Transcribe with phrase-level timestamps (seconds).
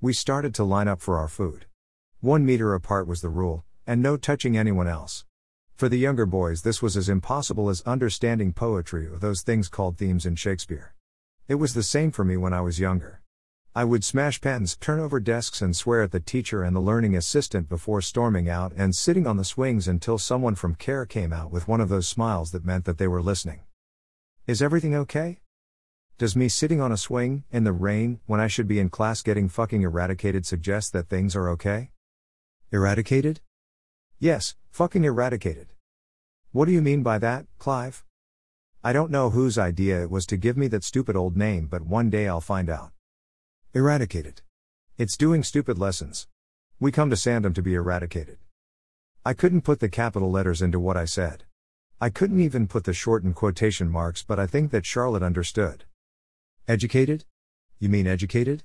[0.00, 1.66] We started to line up for our food.
[2.20, 5.24] One meter apart was the rule, and no touching anyone else.
[5.74, 9.98] For the younger boys, this was as impossible as understanding poetry or those things called
[9.98, 10.94] themes in Shakespeare.
[11.48, 13.22] It was the same for me when I was younger.
[13.74, 17.16] I would smash pens, turn over desks, and swear at the teacher and the learning
[17.16, 21.50] assistant before storming out and sitting on the swings until someone from care came out
[21.50, 23.62] with one of those smiles that meant that they were listening.
[24.46, 25.40] Is everything okay?
[26.18, 29.22] Does me sitting on a swing, in the rain, when I should be in class
[29.22, 31.92] getting fucking eradicated suggest that things are okay?
[32.72, 33.40] Eradicated?
[34.18, 35.68] Yes, fucking eradicated.
[36.50, 38.04] What do you mean by that, Clive?
[38.82, 41.82] I don't know whose idea it was to give me that stupid old name, but
[41.82, 42.90] one day I'll find out.
[43.72, 44.42] Eradicated.
[44.96, 46.26] It's doing stupid lessons.
[46.80, 48.38] We come to Sandom to be eradicated.
[49.24, 51.44] I couldn't put the capital letters into what I said.
[52.00, 55.84] I couldn't even put the shortened quotation marks, but I think that Charlotte understood.
[56.68, 57.24] Educated?
[57.78, 58.62] You mean educated?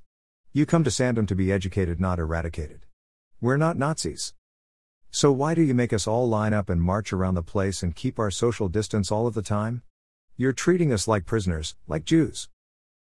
[0.52, 2.86] You come to Sandom to be educated, not eradicated.
[3.40, 4.34] We're not Nazis.
[5.10, 7.96] So why do you make us all line up and march around the place and
[7.96, 9.84] keep our social distance all of the time?
[10.36, 12.50] You're treating us like prisoners, like Jews.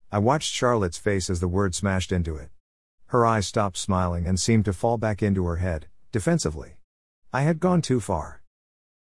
[0.09, 2.49] I watched Charlotte's face as the word smashed into it.
[3.07, 6.77] Her eyes stopped smiling and seemed to fall back into her head, defensively.
[7.33, 8.41] I had gone too far.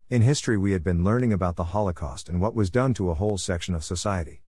[0.08, 3.14] In history, we had been learning about the Holocaust and what was done to a
[3.14, 4.40] whole section of society.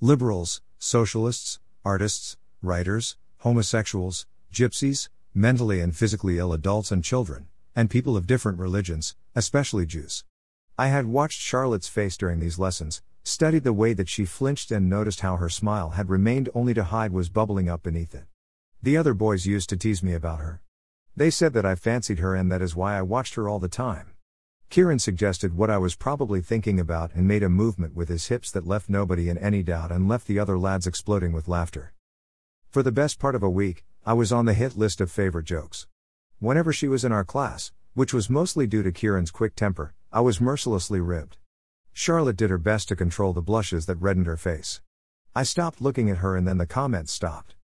[0.00, 8.16] Liberals, socialists, artists, writers, homosexuals, gypsies, mentally and physically ill adults and children and people
[8.16, 10.24] of different religions, especially Jews.
[10.76, 14.90] I had watched Charlotte's face during these lessons, studied the way that she flinched, and
[14.90, 18.24] noticed how her smile had remained only to hide what was bubbling up beneath it.
[18.82, 20.62] The other boys used to tease me about her.
[21.16, 23.68] They said that I fancied her and that is why I watched her all the
[23.68, 24.11] time.
[24.72, 28.50] Kieran suggested what I was probably thinking about and made a movement with his hips
[28.52, 31.92] that left nobody in any doubt and left the other lads exploding with laughter.
[32.70, 35.44] For the best part of a week, I was on the hit list of favorite
[35.44, 35.86] jokes.
[36.38, 40.22] Whenever she was in our class, which was mostly due to Kieran's quick temper, I
[40.22, 41.36] was mercilessly ribbed.
[41.92, 44.80] Charlotte did her best to control the blushes that reddened her face.
[45.36, 47.56] I stopped looking at her and then the comments stopped.